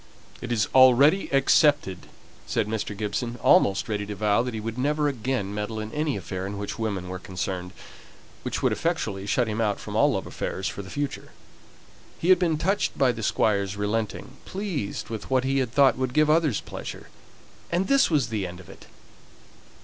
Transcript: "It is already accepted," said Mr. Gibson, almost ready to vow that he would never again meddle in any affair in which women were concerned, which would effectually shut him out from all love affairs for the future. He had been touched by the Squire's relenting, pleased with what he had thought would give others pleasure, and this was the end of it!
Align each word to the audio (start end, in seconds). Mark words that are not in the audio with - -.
"It 0.41 0.51
is 0.51 0.67
already 0.73 1.29
accepted," 1.29 2.07
said 2.47 2.65
Mr. 2.67 2.97
Gibson, 2.97 3.37
almost 3.43 3.87
ready 3.87 4.03
to 4.07 4.15
vow 4.15 4.41
that 4.41 4.55
he 4.55 4.59
would 4.59 4.75
never 4.79 5.07
again 5.07 5.53
meddle 5.53 5.79
in 5.79 5.91
any 5.91 6.17
affair 6.17 6.47
in 6.47 6.57
which 6.57 6.79
women 6.79 7.07
were 7.07 7.19
concerned, 7.19 7.71
which 8.41 8.63
would 8.63 8.71
effectually 8.71 9.27
shut 9.27 9.47
him 9.47 9.61
out 9.61 9.79
from 9.79 9.95
all 9.95 10.13
love 10.13 10.25
affairs 10.25 10.67
for 10.67 10.81
the 10.81 10.89
future. 10.89 11.29
He 12.17 12.29
had 12.29 12.39
been 12.39 12.57
touched 12.57 12.97
by 12.97 13.11
the 13.11 13.21
Squire's 13.21 13.77
relenting, 13.77 14.37
pleased 14.43 15.09
with 15.09 15.29
what 15.29 15.43
he 15.43 15.59
had 15.59 15.71
thought 15.71 15.99
would 15.99 16.15
give 16.15 16.31
others 16.31 16.61
pleasure, 16.61 17.09
and 17.71 17.87
this 17.87 18.09
was 18.09 18.29
the 18.29 18.47
end 18.47 18.59
of 18.59 18.69
it! 18.71 18.87